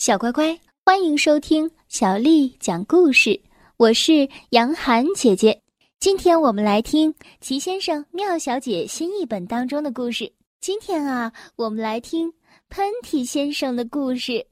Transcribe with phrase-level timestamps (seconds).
[0.00, 3.38] 小乖乖，欢迎收听小丽讲故事。
[3.76, 5.60] 我是杨涵姐姐，
[5.98, 10.32] 今天我们来听齐先生、妙小姐新译本当中的故事。
[10.58, 12.32] 今天啊，我们来听
[12.70, 14.46] 喷嚏先生的故事。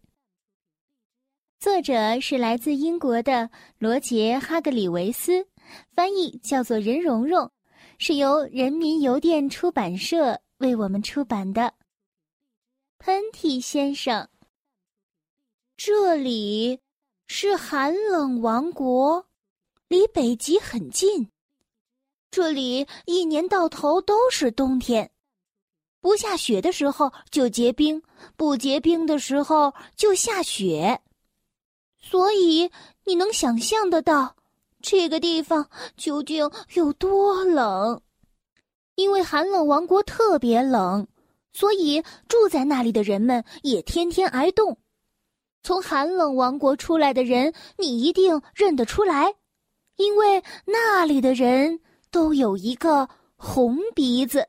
[1.59, 5.47] 作者是来自英国的罗杰·哈格里维斯，
[5.95, 7.51] 翻译叫做任蓉蓉，
[7.97, 11.73] 是由人民邮电出版社为我们出版的。
[12.99, 14.29] 喷嚏先生。
[15.79, 16.81] 这里
[17.29, 19.25] 是寒冷王国，
[19.87, 21.31] 离北极很近。
[22.33, 25.09] 这里一年到头都是冬天，
[26.01, 28.03] 不下雪的时候就结冰，
[28.37, 31.01] 不结冰的时候就下雪。
[32.01, 32.69] 所以
[33.05, 34.35] 你能想象得到
[34.83, 38.03] 这个地方究竟有多冷？
[38.97, 41.07] 因为寒冷王国特别冷，
[41.53, 44.77] 所以住在那里的人们也天天挨冻。
[45.63, 49.35] 从寒冷王国出来的人，你一定认得出来，
[49.97, 54.49] 因为那里的人都有一个红鼻子。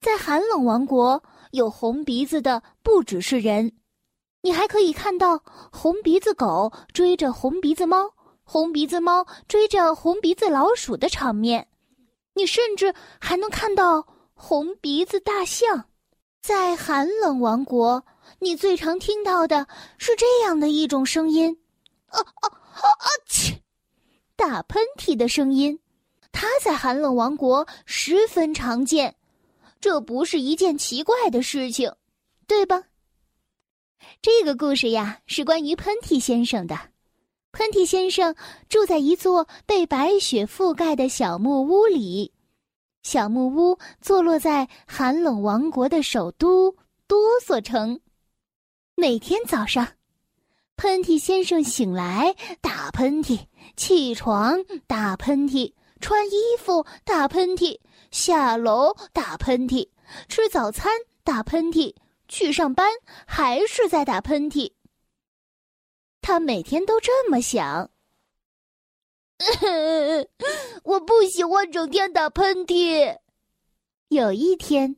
[0.00, 3.72] 在寒冷王国，有红鼻子的不只是人，
[4.42, 8.12] 你还可以看到红鼻子狗追着红鼻子猫，
[8.44, 11.66] 红鼻子猫追着红鼻子老鼠的场面。
[12.34, 15.86] 你甚至还能看到红鼻子大象。
[16.40, 18.04] 在寒冷王国。
[18.42, 21.56] 你最常听到的是这样的一种声音，
[22.08, 23.06] 啊啊啊！
[23.28, 23.62] 切，
[24.34, 25.78] 打喷嚏的声音，
[26.32, 29.14] 它在寒冷王国十分常见，
[29.80, 31.94] 这不是一件奇怪的事情，
[32.48, 32.82] 对吧？
[34.20, 36.76] 这个故事呀，是关于喷嚏先生的。
[37.52, 38.34] 喷嚏先生
[38.68, 42.32] 住在一座被白雪覆盖的小木屋里，
[43.04, 46.74] 小木屋坐落在寒冷王国的首都
[47.06, 48.00] 哆嗦城。
[48.94, 49.94] 每天早上，
[50.76, 57.80] 喷嚏先生醒来打喷嚏，起床打喷嚏，穿衣服打喷嚏，
[58.10, 59.88] 下楼打喷嚏，
[60.28, 60.92] 吃早餐
[61.24, 61.94] 打喷嚏，
[62.28, 62.92] 去上班
[63.26, 64.72] 还是在打喷嚏。
[66.20, 67.90] 他每天都这么想：
[70.84, 73.18] 我不喜欢整天打喷嚏。
[74.08, 74.96] 有一天。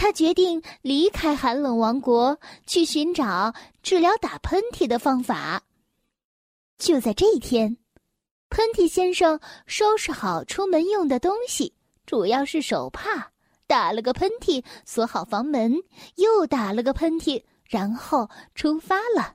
[0.00, 3.52] 他决定离开寒冷王国，去寻找
[3.82, 5.62] 治疗打喷嚏的方法。
[6.78, 7.76] 就在这一天，
[8.48, 11.74] 喷嚏先生收拾好出门用的东西，
[12.06, 13.26] 主要是手帕，
[13.66, 15.74] 打了个喷嚏，锁好房门，
[16.14, 19.34] 又打了个喷嚏，然后出发了。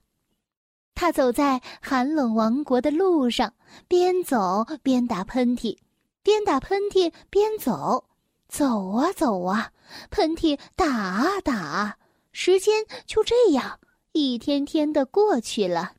[0.96, 3.54] 他走在寒冷王国的路上，
[3.88, 5.78] 边走边打喷嚏，
[6.24, 8.04] 边打喷嚏边走，
[8.48, 9.72] 走啊走啊。
[10.10, 11.98] 喷嚏打啊打，
[12.32, 13.80] 时间就这样
[14.14, 15.94] 一天天的过去了，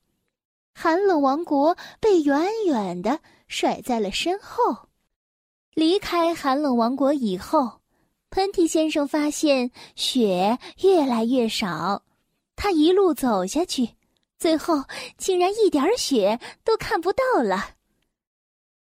[0.74, 4.88] 寒冷王国被远远的甩在了身后。
[5.72, 7.80] 离开寒冷王国以后，
[8.28, 12.02] 喷嚏先生发现雪越来越少，
[12.56, 13.90] 他一路走下去，
[14.36, 14.82] 最后
[15.16, 17.75] 竟然一点雪都看不到了。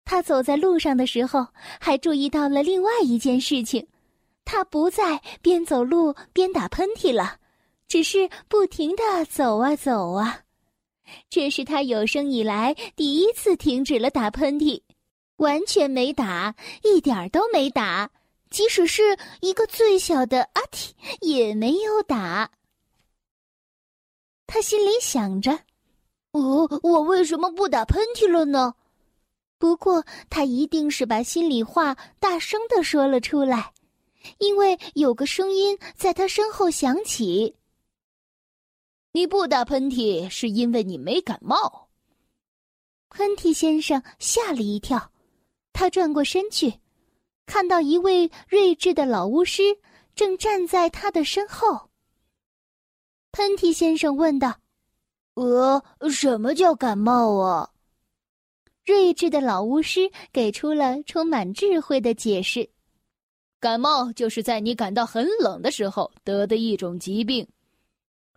[0.09, 1.45] 他走在路上的时候，
[1.79, 3.85] 还注意到了另外一件事情。
[4.43, 7.37] 他不再边走路边打喷嚏了，
[7.87, 10.41] 只是不停的走啊走啊。
[11.29, 14.81] 这是他有生以来第一次停止了打喷嚏，
[15.35, 18.09] 完全没打，一点儿都没打，
[18.49, 20.89] 即使是一个最小的阿嚏
[21.21, 22.49] 也没有打。
[24.47, 25.51] 他心里想着
[26.33, 28.73] ：“哦，我为什么不打喷嚏了呢？”
[29.59, 33.73] 不过他一定是把心里话大声的说了出来。
[34.39, 37.55] 因为有个声音在他身后响起
[39.13, 41.87] ：“你不打喷嚏是因为你没感冒。”
[43.09, 45.11] 喷嚏先生吓了一跳，
[45.71, 46.79] 他转过身去，
[47.45, 49.79] 看到一位睿智的老巫师
[50.15, 51.89] 正站在他的身后。
[53.31, 54.59] 喷嚏先生问道
[55.35, 55.81] ：“呃，
[56.11, 57.71] 什么叫感冒啊？”
[58.89, 62.67] 睿智的老巫师给出了充满智慧的解释。
[63.59, 67.47] 感冒就是在你感到很冷的时候得的一种疾病，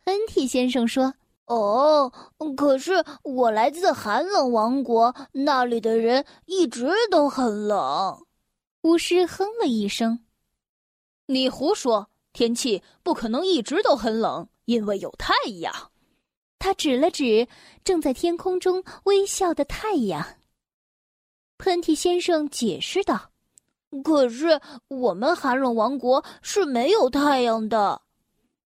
[0.05, 1.15] 喷嚏先生说
[1.47, 2.13] ：“哦，
[2.55, 8.27] 可是我来自寒冷王国，那里的人一直都很冷。”
[8.83, 10.19] 巫师哼了一声
[11.27, 15.73] ：“你胡说，天气不可能一直都很冷，因为有太阳。”
[16.61, 17.49] 他指了指
[17.83, 20.23] 正在天空中微笑的太阳。
[21.63, 23.31] 喷嚏先生解释道。
[24.03, 28.03] 可是我们寒冷王国是没有太阳的，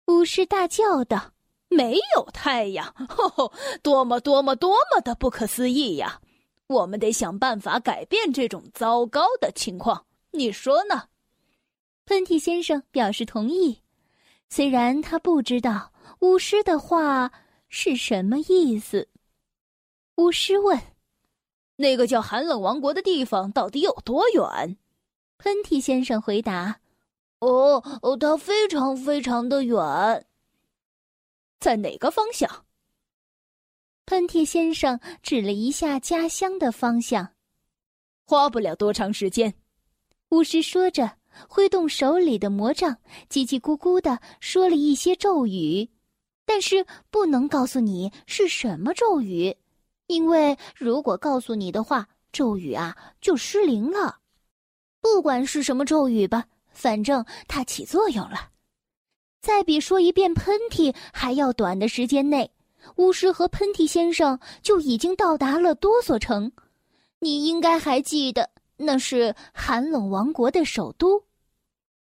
[0.09, 1.33] 巫师大叫道
[1.71, 6.21] ：“没有太阳，吼吼，多么多么多么的不可思议呀！
[6.67, 11.05] 我们得想办法改变这种糟糕的情况，你说呢？
[12.07, 13.79] 喷嚏先生表示同意，
[14.49, 17.31] 虽然他不知道巫师的话
[17.69, 19.07] 是什么意思。
[20.17, 20.77] 巫师问
[21.81, 24.77] ：“那个叫寒冷王国的地方到底有多远？”
[25.39, 26.81] 喷嚏先生回答
[27.41, 30.27] ：“哦哦，它非常非常的远。
[31.59, 32.67] 在哪个方向？”
[34.05, 37.31] 喷嚏先生指了一下家乡的方向。
[38.27, 39.55] 花不了多长时间，
[40.29, 41.17] 巫师说着，
[41.49, 42.99] 挥动手里的魔杖，
[43.29, 45.89] 叽叽咕咕的说了一些咒语，
[46.45, 49.57] 但是不能告诉你是什么咒语，
[50.11, 54.19] 因为如果告诉你的话，咒语啊就失灵了。
[55.01, 58.51] 不管是什么咒语吧，反正它起作用了。
[59.41, 62.51] 在比说一遍喷嚏还要短的时间内。
[62.97, 66.51] 巫师和喷嚏先生就已经到达了多索城，
[67.21, 71.23] 你应该还记得，那是寒冷王国的首都。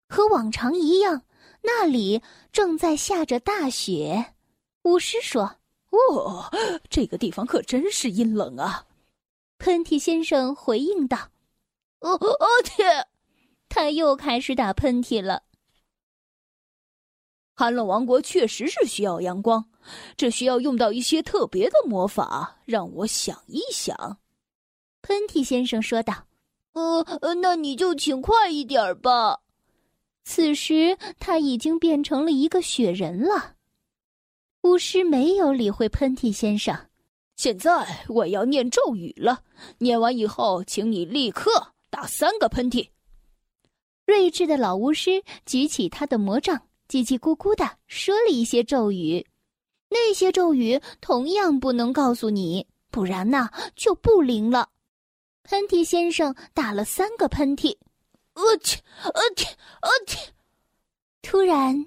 [0.08, 1.22] 和往常一样，
[1.62, 2.20] 那里
[2.52, 4.34] 正在下着大雪。
[4.82, 5.56] 巫师说
[5.94, 6.50] ：“哦，
[6.88, 8.87] 这个地方可真是阴冷啊！”
[9.58, 11.31] 喷嚏先生回应道
[12.00, 13.06] ：“哦哦天！”
[13.69, 15.43] 他又开始打喷嚏了。
[17.56, 19.64] 寒冷王国确实是需要阳光，
[20.17, 22.58] 这需要用到一些特别的魔法。
[22.64, 24.19] 让我想一想，
[25.02, 26.26] 喷嚏先生说道
[26.75, 29.40] ：“呃，那你就请快一点吧。”
[30.25, 33.55] 此时他已经变成了一个雪人了。
[34.64, 36.75] 巫师没有理会喷嚏先生。
[37.37, 39.43] 现在我要念咒语了，
[39.76, 42.88] 念完以后，请你立刻打三个喷嚏。
[44.06, 46.61] 睿智的老巫师举起他的魔杖。
[46.88, 49.26] 叽叽咕咕的说了一些咒语，
[49.88, 54.69] 那些咒语同样不能告诉你，不然呢就不灵了。
[55.43, 57.76] 喷嚏先生打了三个喷嚏，
[58.34, 59.46] 我去，我去，
[59.82, 60.19] 我去！
[61.22, 61.87] 突然，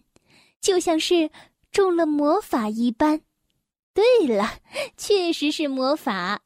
[0.61, 1.29] 就像是
[1.77, 3.21] 中了魔法一般。
[3.93, 4.49] 对了，
[4.97, 6.41] 确实是魔法。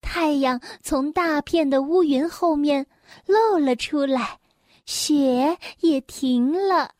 [0.00, 2.86] 太阳从大片的乌云后面
[3.26, 4.38] 露了出来，
[4.86, 6.94] 雪也停了。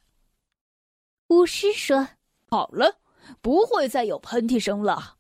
[1.29, 2.09] 巫师说
[2.51, 2.97] ：“好了，
[3.41, 5.15] 不会再有喷嚏声了。”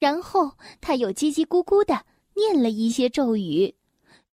[0.00, 2.04] 然后他又叽叽咕咕的
[2.34, 3.72] 念了一些咒语，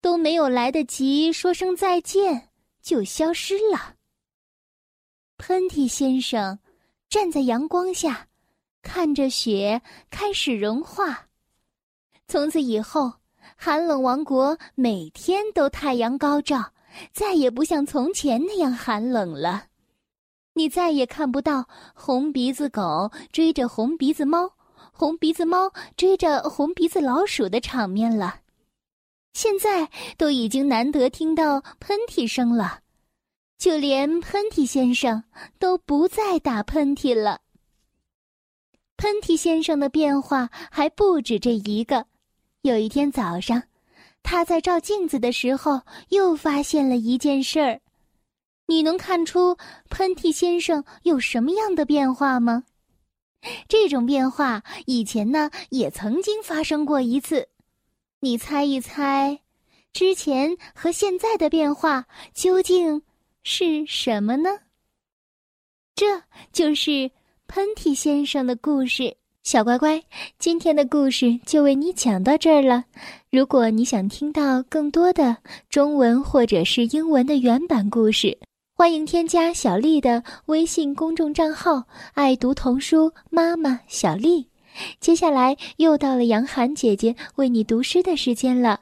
[0.01, 2.49] 都没有来得及说声再见，
[2.81, 3.93] 就消失了。
[5.37, 6.57] 喷嚏先生
[7.09, 8.27] 站在阳光下，
[8.81, 11.27] 看着雪开始融化。
[12.27, 13.13] 从此以后，
[13.55, 16.73] 寒冷王国每天都太阳高照，
[17.13, 19.67] 再也不像从前那样寒冷了。
[20.53, 24.53] 你再也看不到红鼻子狗追着红鼻子猫，
[24.91, 28.39] 红鼻子猫追着红鼻子老鼠的场面了。
[29.33, 32.79] 现在都已经难得听到喷嚏声了，
[33.57, 35.23] 就连喷嚏先生
[35.59, 37.41] 都不再打喷嚏了。
[38.97, 42.05] 喷嚏先生的变化还不止这一个。
[42.61, 43.61] 有一天早上，
[44.23, 47.81] 他在照镜子的时候，又发现了一件事儿。
[48.67, 49.55] 你能看出
[49.89, 52.63] 喷嚏先生有什么样的变化吗？
[53.67, 57.47] 这种变化以前呢也曾经发生过一次，
[58.21, 59.39] 你猜一猜，
[59.93, 63.03] 之前和现在的变化究竟
[63.47, 64.49] 是什么呢？
[65.93, 66.19] 这
[66.51, 67.11] 就是
[67.45, 69.15] 喷嚏先生的故事。
[69.43, 70.03] 小乖乖，
[70.39, 72.85] 今天的故事就为你讲到这儿了。
[73.29, 75.37] 如果你想听到更多的
[75.69, 78.35] 中文或者是英文的原版故事，
[78.73, 81.83] 欢迎添加小丽的微信公众账号
[82.15, 84.49] “爱读童书妈妈小丽”。
[84.99, 88.81] 接下来又到了杨涵姐姐为你读诗的时间了。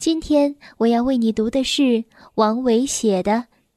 [0.00, 2.02] 今天我要为你读的是
[2.34, 3.32] 王维写的《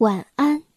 [0.00, 0.69] 晚安。